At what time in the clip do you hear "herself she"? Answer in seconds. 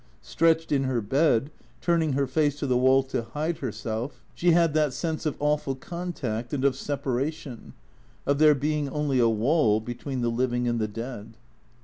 3.59-4.49